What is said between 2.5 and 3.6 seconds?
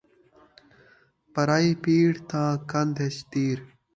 کندھ ءِچ تیر